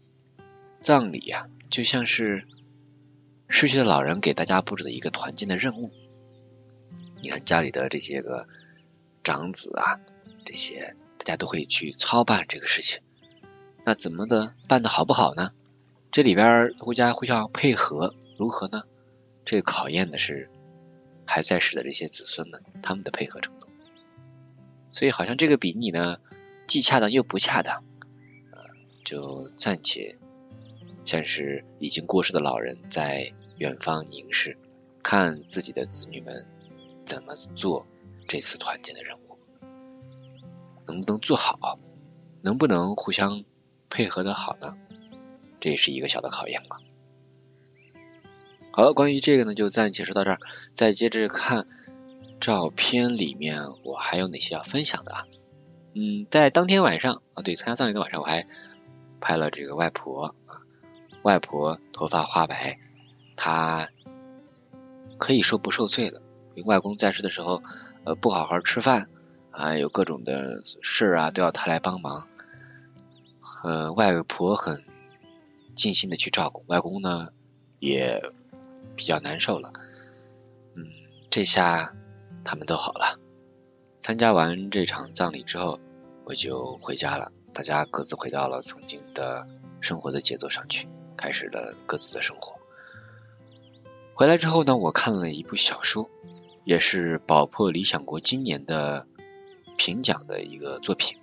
[0.81, 1.49] 葬礼呀。
[1.71, 2.49] 就像是
[3.49, 5.93] 逝去的老人给大家布置的一个团建的任务。
[7.23, 8.49] 你看家里的这些个
[9.23, 10.01] 长子啊，
[10.45, 13.03] 这些大家都会去操办这个事情。
[13.85, 15.53] 那怎么的办的好不好呢？
[16.13, 18.83] 这里边儿互家互相配合如何呢？
[19.45, 20.51] 这个考验的是
[21.25, 23.69] 还在世的这些子孙们他们的配合程度。
[24.93, 26.19] 所以好像这个比拟呢，
[26.67, 27.85] 既恰当又不恰当，
[28.53, 28.59] 呃
[29.05, 30.19] 就暂且。
[31.07, 34.59] 像是已经过世的老人在远方凝视，
[35.03, 36.47] 看自己的子女们
[37.07, 37.87] 怎么做
[38.29, 39.39] 这次团建的任务，
[40.87, 41.79] 能不能做好，
[42.43, 43.45] 能不能互相
[43.91, 44.77] 配合的好呢？
[45.61, 46.79] 这也是一个小的考验了。
[48.71, 50.39] 好了，关于这个呢，就暂且说到这儿。
[50.73, 51.67] 再接着看
[52.41, 55.27] 照片里面，我还有哪些要分享的啊？
[55.93, 58.47] 嗯，在当天晚上啊，对，参加葬礼的晚上，我还
[59.21, 60.63] 拍了这个外婆啊。
[61.23, 62.79] 外婆头发花白，
[63.37, 63.91] 她
[65.19, 66.23] 可以说不受罪了。
[66.65, 67.63] 外公在世的时候，
[68.05, 69.11] 呃，不好好吃饭
[69.51, 72.27] 啊，有各种的事啊，都要他来帮忙。
[73.63, 74.85] 呃，外婆很
[75.75, 77.29] 尽心的去照顾，外公呢
[77.79, 78.23] 也
[78.97, 79.73] 比较难受了。
[80.75, 80.87] 嗯，
[81.31, 81.95] 这下
[82.45, 83.19] 他们都好了。
[84.01, 85.79] 参加完这场葬礼之后，
[86.25, 89.47] 我就回家了，大家各自回到了曾经的
[89.81, 90.89] 生活的节奏上去。
[91.17, 92.59] 开始了各自的生活。
[94.15, 96.09] 回来之后呢，我看了一部小说，
[96.65, 99.07] 也是宝珀理想国今年的
[99.77, 101.19] 评奖的一个作品，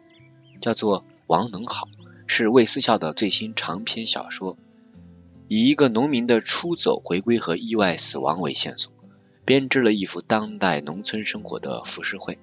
[0.62, 1.88] 叫做《王能好》，
[2.28, 4.58] 是魏思孝的最新长篇小说，
[5.48, 8.92] 以一个农民的出走、回归和意外死亡为线索，
[9.44, 12.38] 编织了一幅当代农村生活的浮世绘，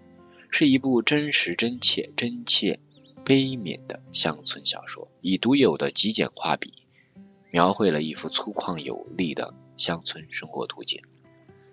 [0.50, 2.80] 是一部真实、真切、真切
[3.24, 6.72] 悲悯的乡村小说，以独有的极简画笔，
[7.50, 11.02] 描绘了一幅粗犷有力的乡村生活图景。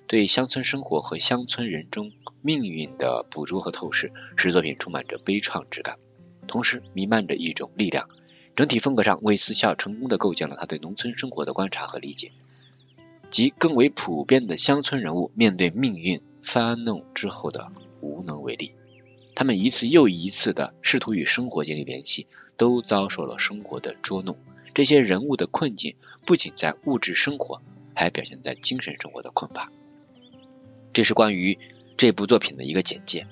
[0.05, 5.97] 对乡村生活和乡村人中命运的捕捉和透视，使作品充满着悲怆之感，
[6.47, 8.09] 同时弥漫着一种力量。
[8.55, 12.31] 整体风格上，魏思孝成功的构建了他对农村生活的观察和理解，
[13.29, 18.73] 及更为普遍的乡村人物面对命运翻弄之后的无能为力。
[19.35, 22.27] 他们一次又一次的试图与生活建立联系，
[22.57, 24.37] 都遭受了生活的捉弄。
[24.73, 27.61] 这些人物的困境不仅在物质生活，
[27.95, 29.71] 还表现在精神生活的困乏。
[30.91, 31.57] 这是关于
[31.95, 33.25] 这部作品的一个简介。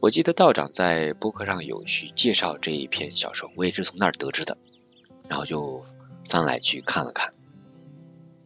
[0.00, 4.58] 我记得道长在博客上有去介绍这一篇小说，我也是从那儿得知的，
[5.28, 5.84] 然后就
[6.28, 7.32] 翻来去看了看。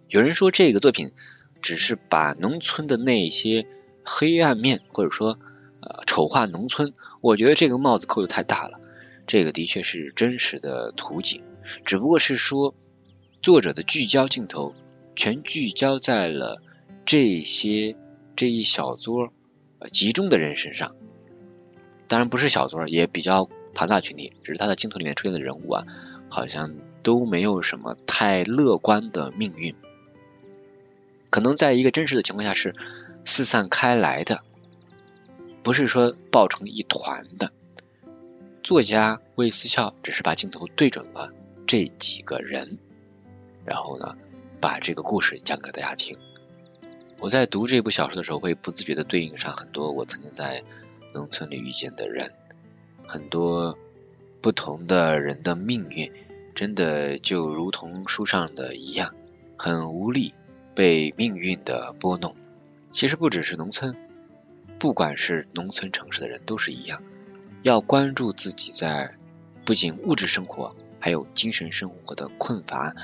[0.08, 1.12] 有人说这个作品
[1.60, 3.66] 只是把农村的那些
[4.04, 5.38] 黑暗面，或者说
[5.80, 8.78] 呃丑化农村，我觉得这个帽子扣的太大了。
[9.26, 11.42] 这个的确是真实的图景，
[11.84, 12.74] 只不过是说
[13.42, 14.74] 作者的聚焦镜头
[15.16, 16.62] 全聚焦在了。
[17.06, 17.96] 这些
[18.36, 19.32] 这一小撮
[19.80, 20.94] 呃集中的人身上，
[22.10, 25.86] 当然不是小撮，也比较庞大群体，只是他的镜头里面出现的人物啊，
[26.28, 29.76] 好像都没有什么太乐观的命运，
[31.30, 32.74] 可能在一个真实的情况下是
[33.24, 34.42] 四散开来的，
[35.62, 37.52] 不是说抱成一团的。
[38.64, 41.32] 作家魏思孝只是把镜头对准了
[41.64, 42.78] 这几个人，
[43.64, 44.16] 然后呢，
[44.60, 46.18] 把这个故事讲给大家听。
[47.20, 50.64] 我在读这部小说的时候，会不自觉的对应上很多我曾经在
[51.12, 52.32] 农村里遇见的人，
[53.06, 53.76] 很多
[54.40, 56.10] 不同的人的命运，
[56.54, 59.14] 真的就如同书上的一样，
[59.56, 60.34] 很无力，
[60.74, 62.34] 被命运的拨弄。
[62.92, 63.96] 其实不只是农村，
[64.78, 67.02] 不管是农村城市的人都是一样，
[67.62, 69.14] 要关注自己在
[69.64, 72.94] 不仅物质生活，还有精神生活的困乏，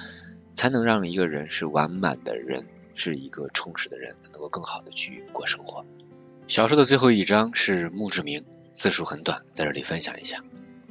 [0.55, 2.65] 才能让一个人是完满的人。
[2.99, 5.85] 是一个充实的人，能够更好的去过生活。
[6.49, 10.45] 小说的最后一章是墓志铭，字数很短，在这里分享一下。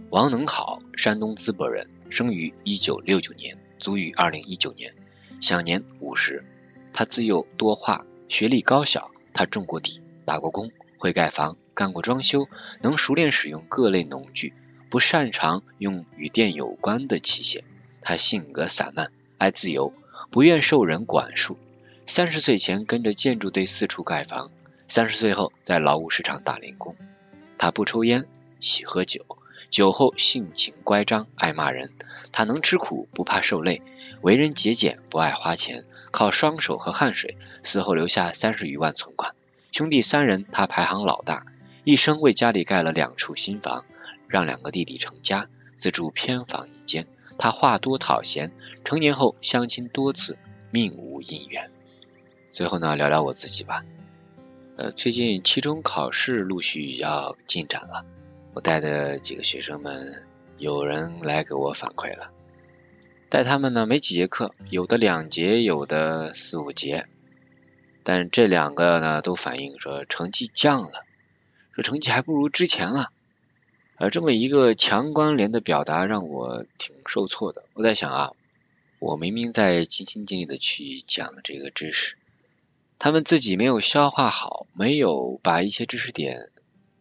[0.09, 4.93] 王能好，山东淄博人，生于一九六九年，卒于二零一九年，
[5.39, 6.43] 享年五十。
[6.91, 9.11] 他自幼多画，学历高小。
[9.33, 12.49] 他种过地，打过工，会盖房，干过装修，
[12.81, 14.53] 能熟练使用各类农具，
[14.89, 17.63] 不擅长用与电有关的器械。
[18.01, 19.93] 他性格散漫，爱自由，
[20.31, 21.57] 不愿受人管束。
[22.07, 24.51] 三十岁前跟着建筑队四处盖房，
[24.87, 26.95] 三十岁后在劳务市场打零工。
[27.57, 28.25] 他不抽烟，
[28.59, 29.25] 喜喝酒，
[29.69, 31.91] 酒后性情乖张，爱骂人。
[32.31, 33.81] 他能吃苦，不怕受累，
[34.21, 39.33] 为人节俭，不爱花钱，靠双手和汗水，死后留下三十余万存款。
[39.71, 41.45] 兄弟三人，他排行老大，
[41.83, 43.85] 一生为家里盖了两处新房，
[44.27, 47.07] 让两个弟弟成家，自住偏房一间。
[47.37, 48.51] 他话多讨嫌，
[48.83, 50.37] 成年后相亲多次，
[50.71, 51.71] 命无姻缘。
[52.51, 53.83] 最后呢，聊聊我自己吧。
[54.77, 58.05] 呃，最近期中考试陆续要进展了，
[58.53, 60.25] 我带的几个学生们，
[60.57, 62.29] 有人来给我反馈了，
[63.29, 67.05] 带他们呢没几节课，有的两节，有的四五节，
[68.03, 71.05] 但这两个呢都反映说成绩降了，
[71.71, 73.11] 说成绩还不如之前了。
[73.95, 77.63] 而，这么一个强关联的表达让我挺受挫的。
[77.75, 78.31] 我在想啊，
[78.99, 82.17] 我明明在尽心尽力的去讲这个知识。
[82.97, 86.49] 他们自己没有消化好，没有把一些知识点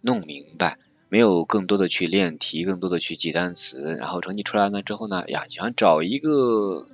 [0.00, 0.78] 弄明白，
[1.08, 6.86] 没有更多的去练题，更多的去记单词，然后成绩出来了之后呢，呀，想找一个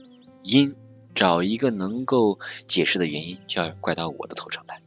[0.42, 0.76] 因，
[1.14, 4.82] 找一个能够解释的原因，就要怪到我的头上来。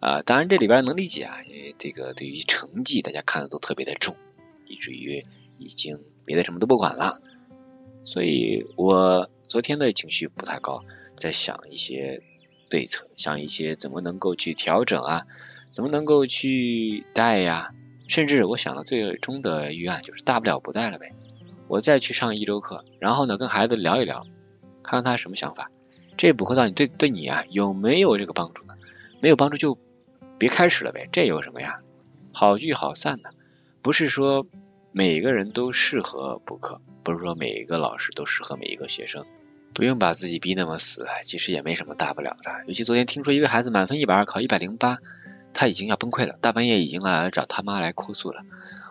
[0.00, 4.16] 啊，当然这里边能理解啊，因为这个对于成绩大家看的都特别的重，
[4.66, 5.24] 以至于
[5.58, 7.20] 已经别的什么都不管了。
[8.02, 10.82] 所以我昨天的情绪不太高，
[11.16, 12.22] 在想一些。
[12.68, 15.26] 对策，像一些怎么能够去调整啊，
[15.70, 17.72] 怎么能够去带呀？
[18.06, 21.14] 甚至我想的最终的预案就是大不了不带了呗，
[21.68, 24.26] 我再去上一周课，然后呢跟孩子聊一聊，
[24.82, 25.70] 看看他什么想法。
[26.16, 28.74] 这补课到底对对你啊有没有这个帮助呢？
[29.20, 29.78] 没有帮助就
[30.38, 31.80] 别开始了呗，这有什么呀？
[32.32, 33.30] 好聚好散的，
[33.80, 34.46] 不是说
[34.92, 39.24] 每个人都适合补课，不是说每一个老师都适合每一个学生。
[39.74, 42.52] 不用把自己逼那么死，其实也没什么大不了的。
[42.68, 44.98] 尤其昨天听说一个孩子满分一百二，考一百零八，
[45.52, 48.42] 他已经要崩溃了，大半夜已经来找他妈来哭诉了。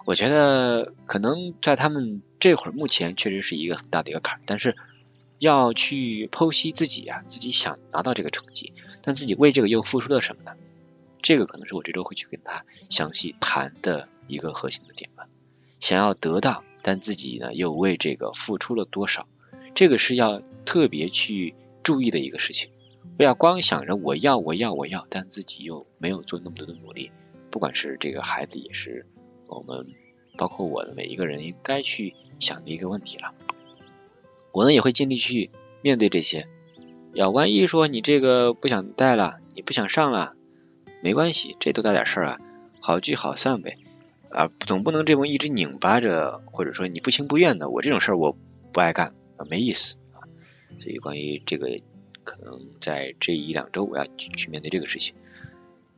[0.05, 4.75] 我觉得可能在他们这会儿目前确实是一个很大的一个坎儿，但是
[5.39, 10.51] 要去剖析自己啊，自己想拿到这个成绩，但自己为这个又付出了什么呢？
[11.21, 15.27] 这个可能是我这周会去跟他详细谈的一个核心的点吧。
[15.79, 19.25] 想要得到，但自己呢又为这个付出了多少，
[19.75, 22.69] 这个是要特别去注意的一个事情。
[23.17, 27.11] 不要光想着我要我要我要，但自己又没有做那么多的努力。
[27.51, 29.05] 不管是这个孩子，也是
[29.47, 29.87] 我们，
[30.37, 33.33] 包括我的每一个人应该去想的一个问题了。
[34.51, 36.47] 我呢也会尽力去面对这些。
[37.13, 40.35] 要万一说你这个不想带了，你不想上了，
[41.01, 42.39] 没关系，这多大点事儿啊，
[42.79, 43.77] 好聚好散呗。
[44.29, 48.35] 啊，总不能这么一直拧巴着，或者说你不情不愿的，我这种事儿我
[48.71, 50.23] 不爱干，啊没意思啊。
[50.79, 51.79] 所以关于这个。
[52.25, 55.13] 可能在这一两周，我要去面对这个事情，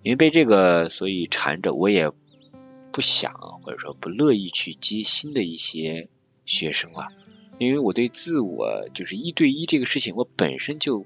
[0.01, 2.09] 因为被这个所以缠着，我也
[2.91, 6.09] 不想或者说不乐意去接新的一些
[6.43, 7.09] 学生啊，
[7.59, 11.05] 因为我对自我就是一对一这个事情，我本身就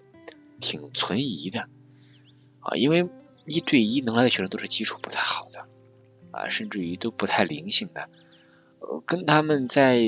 [0.61, 1.67] 挺存疑的
[2.61, 3.09] 啊，因为
[3.45, 5.65] 一对一能来的学生都是基础不太好的
[6.31, 8.07] 啊，甚至于都不太灵性的，
[8.79, 9.99] 呃，跟他们在。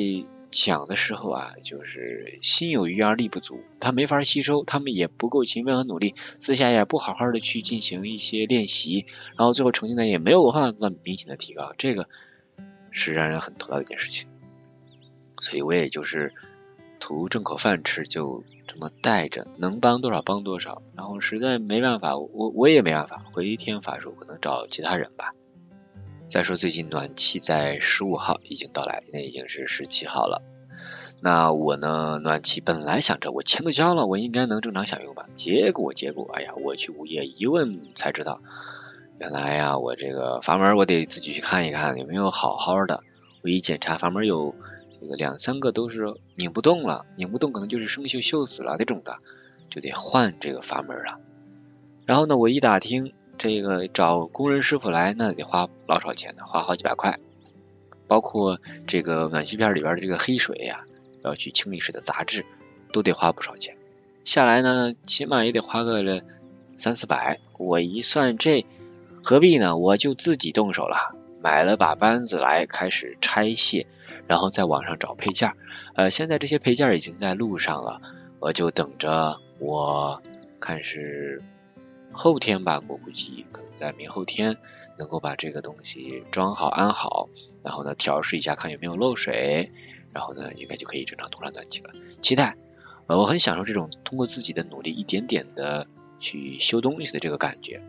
[0.51, 9.05] 讲的时候啊，就是心有余而力不足，他没法吸收，他们也不够勤奋和努力，私下也不好好的去进行一些练习，
[9.37, 12.07] 然后最后成绩呢也没有办法明显的提高，这个
[12.91, 14.27] 是让人很头大的一件事情。
[15.39, 16.33] 所以我也就是
[16.99, 25.33] 图挣口饭吃，就这么带着，能帮多少帮多少，然后实在没办法，我我也没办法，回天乏术，可能找其他人吧。
[26.31, 30.41] 再说最近暖气在十五号已经到来，现在已经是十七号了。
[31.19, 35.27] 那我呢，暖气本来想着我钱都交了，我应该能正常享用吧。
[35.35, 38.39] 结果结果，哎呀，我去物业一问才知道，
[39.19, 43.03] 原来呀，我这个阀门我得自己去看一看有没有好好的。
[43.41, 44.55] 我一检查阀门有
[45.01, 49.17] 这个两三个都是拧不动了，拧不动可能就是生锈锈死了这种的，
[49.69, 51.19] 就得换这个阀门了。
[52.05, 53.11] 然后呢，我一打听。
[53.41, 57.17] 这个找工人师傅来，那得花老少钱的，花好几百块。
[58.07, 60.81] 包括这个暖气片里边的这个黑水呀，
[61.23, 62.45] 要去清理水的杂质，
[62.93, 63.77] 都得花不少钱。
[64.25, 66.21] 下来呢，起码也得花个
[66.77, 67.39] 三四百。
[67.57, 68.63] 我一算，这
[69.23, 69.75] 何必呢？
[69.75, 73.87] 我就自己动手了，买了把扳子来开始拆卸，
[74.27, 75.51] 然后在网上找配件。
[75.95, 78.01] 呃，现在这些配件已经在路上了，
[78.39, 80.21] 我就等着，我
[80.59, 81.41] 看是。
[82.11, 84.57] 后天吧，我估计可能在明后天
[84.99, 87.29] 能够把这个东西装好安好，
[87.63, 89.71] 然后呢调试一下看有没有漏水，
[90.13, 91.91] 然后呢应该就可以正常通上暖气了。
[92.21, 92.57] 期待，
[93.07, 95.87] 呃，我很享受这种通过自己的努力一点点的
[96.19, 97.81] 去修东西的这个感觉。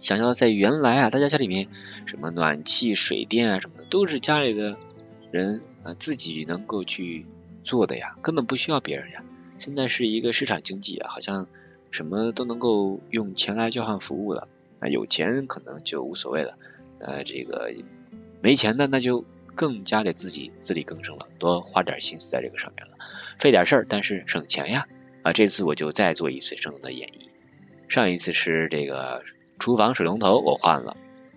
[0.00, 1.68] 想要在原来啊，大家家里面
[2.04, 4.76] 什么暖气、水电啊什么的都是家里的
[5.30, 7.26] 人啊自己能够去
[7.64, 9.24] 做的呀，根本不需要别人呀。
[9.58, 11.48] 现在是一个市场经济啊，好像。
[11.94, 14.48] 什么都能够用钱来交换服务了，
[14.80, 16.54] 啊，有钱可能就无所谓了，
[16.98, 17.72] 呃，这个
[18.40, 22.96] 没钱的那就更加得自己自力更生了，多花点心思在这个上面了，
[23.38, 24.88] 费点事儿，但是省钱呀，
[25.22, 27.28] 啊，这次我就再做一次生动的演绎，
[27.88, 29.22] 上一次是这个
[29.60, 30.96] 厨房水龙头我换了，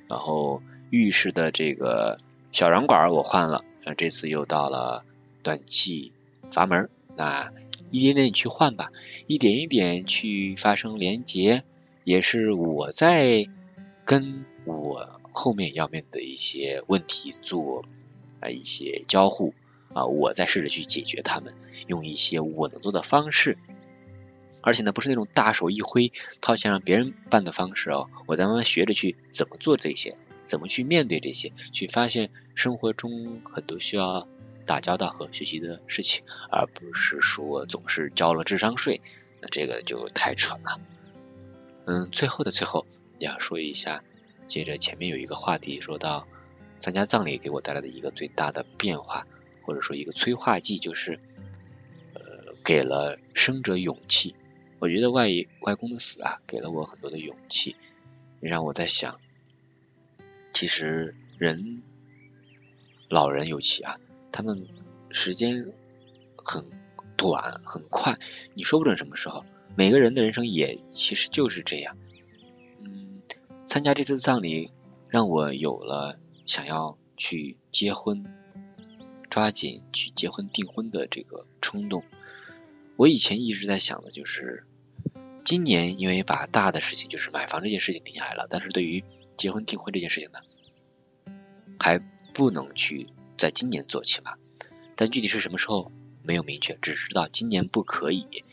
[0.10, 2.17] 然后浴室的这个
[2.52, 5.06] 小软管我换了，啊，这次又到了
[5.43, 6.13] 暖气
[6.50, 7.52] 阀门，那。
[7.91, 8.91] 一点点去换吧，
[9.28, 11.63] 一点一点去发生连接，
[12.04, 13.47] 也是我在
[14.06, 17.86] 跟我后面要面的一些问题做
[18.39, 19.54] 啊一些交互
[19.93, 21.54] 啊，我在试着去解决他们，
[21.88, 23.58] 用一些我能做的方式，
[24.62, 34.28] 而且呢不是那种大手一挥掏钱让别人办的方式哦，我在慢慢学着去怎么做这些，怎么去面对这些，去发现生活中很多需要。
[34.67, 39.01] 打交道和学习的事情，而不是说总是交了智商税，
[39.41, 40.79] 那这个就太蠢了。
[41.85, 42.85] 嗯，最后的最后，
[43.17, 44.04] 要说一下，
[44.48, 46.27] 接着前面有一个话题说到
[46.81, 49.25] 参加葬礼给我带来的一个最大的变化，
[49.63, 51.19] 或者说一个催化剂，就是
[52.13, 54.35] 呃给了生者勇气。
[54.79, 55.27] 我觉得外
[55.62, 57.75] 外公的死啊，给了我很多的勇气，
[58.42, 59.19] 让我在想，
[60.54, 61.81] 其实人
[63.10, 63.98] 老人尤其啊。
[64.32, 64.67] 他们
[65.10, 65.73] 时间
[66.36, 66.65] 很
[67.15, 68.15] 短很快，
[68.54, 69.46] 你说不准什么时候。
[69.75, 71.98] 每个人的人生也其实就是这样。
[72.80, 73.21] 嗯，
[73.67, 74.71] 参加这次葬礼
[75.08, 76.17] 让我有了
[76.48, 78.25] 想要去结婚、
[79.30, 82.04] 抓紧去结婚订婚的这个冲动。
[82.96, 84.65] 我以前一直在想的就是，
[85.44, 89.04] 今年因为把大的事情就是买房这件事情定下来了，但是对于
[89.36, 90.40] 结婚订婚这件事情呢，
[91.80, 92.00] 还
[92.34, 93.10] 不能去。
[93.38, 94.33] 在今年做起嘛，
[94.96, 95.92] 但具体是什么时候
[96.23, 98.44] 没有明确，只知道今年不可以，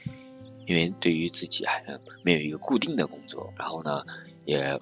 [0.66, 1.84] 因为对于自己还
[2.22, 4.04] 没有一个固定的工作，然后呢
[4.44, 4.80] 也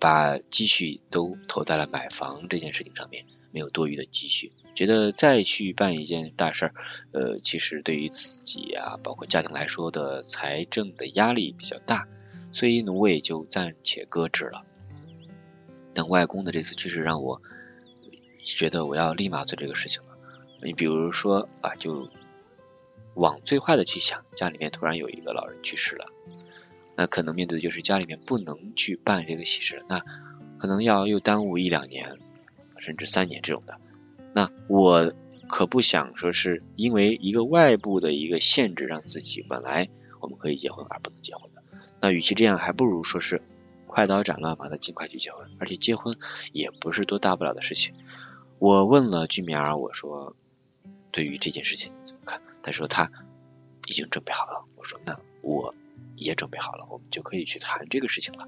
[0.00, 6.74] 把积蓄都投在了买房这件事情上面，没有多余的积蓄，觉得再去办一件大事儿，
[7.12, 12.08] 呃，其实对于自己啊，包括家庭来说的财政的压力比较大，
[12.52, 14.64] 所以呢，我也就暂且搁置了。
[15.94, 17.42] 但外公的这次确实让我
[18.42, 20.16] 觉得我要立马做这个事情了。
[20.62, 22.08] 你比如说啊，就
[23.14, 26.06] 往最坏的去想，家里面突然有一个老人去世了。
[26.94, 30.02] 那可能面对的就是家里面不能去办这个喜事，那
[30.58, 32.18] 可能要又耽误一两年，
[32.78, 33.80] 甚至三年这种的。
[34.34, 35.12] 那我
[35.48, 39.88] 可不想说是因为一个外部的一个限制，让自己本来
[40.20, 41.62] 我们可以结婚而不能结婚的。
[42.00, 43.42] 那与其这样，还不如说是
[43.86, 46.14] 快刀斩乱麻的尽快去结婚，而且结婚
[46.52, 47.94] 也不是多大不了的事情。
[48.62, 50.36] 我问了俊明儿，我说
[51.10, 52.40] 对于这件事情你怎么看？
[52.62, 53.10] 他说他
[53.88, 54.64] 已经准备好了。
[54.76, 55.74] 我说那我。
[56.14, 58.46] 也准备好了，我们就可以去谈这个事情了。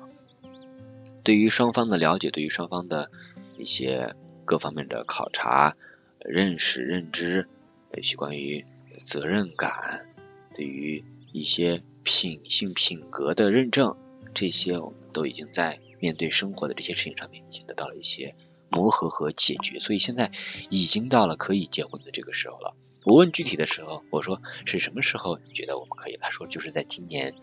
[1.25, 3.11] 对于双方的了解，对于双方的
[3.59, 5.75] 一些各方面的考察、
[6.21, 7.49] 认识、认知，
[7.97, 8.65] 一些关于
[9.05, 10.07] 责任感，
[10.55, 13.97] 对于一些品性品格的认证，
[14.35, 18.37] 这些我们都已经在面对生活的这些事情上面已经得到了一些
[18.75, 20.33] 磨合和解决，所以现在
[20.71, 22.75] 已经到了可以结婚的这个时候了。
[23.05, 26.19] 我问具体的时候，我说是什么时候你觉得我们可以？
[26.21, 27.35] 他说就是在今年。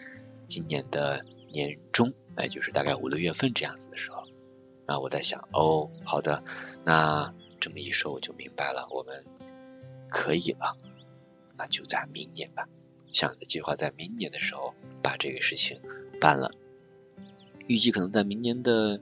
[0.48, 1.24] 今年的
[1.54, 4.26] 年中，哎，就是大概五六月份这样子的时候，
[4.86, 6.44] 那，我在想，哦，好的，
[6.84, 9.24] 那这么一说我就明白了，我们
[10.10, 10.76] 可以了，
[11.58, 12.68] 那就在明年吧，
[13.14, 15.80] 想着计划在明年的时候把这个事情
[16.20, 16.52] 办了，
[17.68, 19.00] 预计可能在明年的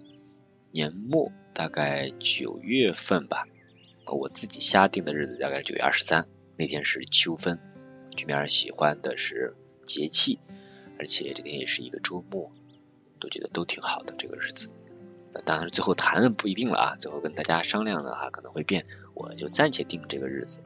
[0.72, 3.47] 年末，大概九月份吧，
[4.05, 7.59] 我自己瞎定的日子大概是九月二十三，那天是秋分，
[8.15, 9.55] 居民儿喜欢的是
[9.86, 10.39] 节气。
[10.97, 12.51] 而且这天也是一个周末，
[13.20, 14.70] 都觉得都挺好的这个日子。
[15.32, 20.59] 那当然最后谈的不一定了啊，最后跟大家商量的话可能会变，我就暂且定这个日子。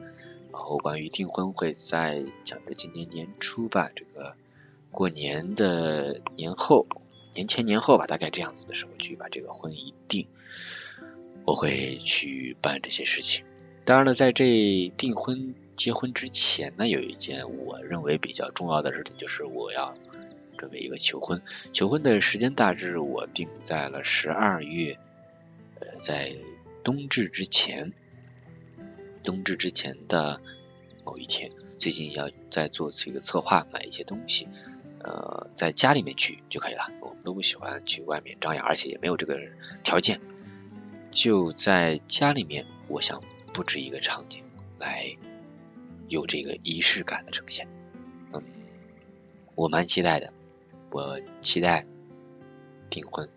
[0.52, 4.34] 然后关于订婚会在讲着今年年初吧，这个
[4.90, 6.86] 过年的年后、
[7.34, 10.26] 年前年后吧，大概这样子的时候去把这个婚一定，
[11.44, 13.44] 我会去办这些事情。
[13.84, 19.96] 当然了，在这订婚结婚之前呢，有一件我认为比较重要的事情，就是我要。
[20.56, 21.42] 准备一个求婚，
[21.74, 24.96] 求婚的时间大致我定在了十二月，
[25.80, 26.36] 呃，在
[26.84, 27.92] 冬至之前，
[29.24, 30.40] 冬至之前的
[31.04, 31.50] 某一天。
[31.80, 34.46] 最近要在做这个策划，买一些东西，
[35.04, 36.90] 呃，在家里面去就可以了。
[37.02, 39.38] 我们都不喜欢去外面张扬，而且也没有这个
[39.82, 40.18] 条件，
[41.10, 44.42] 就在家里面，我想布置一个场景
[44.78, 45.14] 来
[46.08, 47.68] 有这个仪式感的呈现。
[48.32, 48.42] 嗯，
[49.54, 50.32] 我蛮期待的。
[50.90, 51.84] 我期待
[52.88, 53.28] 订婚，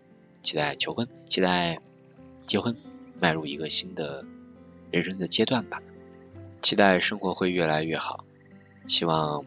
[0.42, 1.80] 期待求婚，期待
[2.46, 2.76] 结婚，
[3.20, 4.24] 迈入一个新的
[4.90, 5.82] 人生的阶段吧。
[6.62, 8.24] 期待生活会越来越好，
[8.86, 9.44] 希望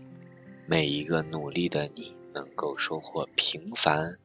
[0.72, 4.17] 每一个努力的你能够收获平凡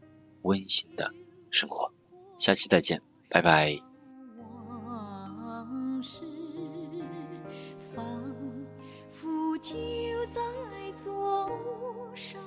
[0.42, 1.12] 温馨的
[1.50, 1.90] 生活。
[2.38, 3.82] 下期再见，拜拜。
[5.32, 6.00] 相逢
[12.14, 12.45] 时苦。